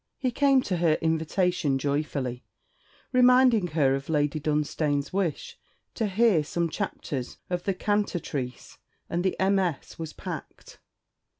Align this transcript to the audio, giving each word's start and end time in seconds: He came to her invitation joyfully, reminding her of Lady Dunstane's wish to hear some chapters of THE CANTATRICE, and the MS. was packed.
He 0.17 0.31
came 0.31 0.63
to 0.63 0.77
her 0.77 0.93
invitation 0.95 1.77
joyfully, 1.77 2.43
reminding 3.11 3.67
her 3.67 3.93
of 3.93 4.09
Lady 4.09 4.39
Dunstane's 4.39 5.13
wish 5.13 5.59
to 5.93 6.07
hear 6.07 6.43
some 6.43 6.69
chapters 6.69 7.37
of 7.51 7.65
THE 7.65 7.75
CANTATRICE, 7.75 8.79
and 9.11 9.23
the 9.23 9.35
MS. 9.39 9.99
was 9.99 10.13
packed. 10.13 10.79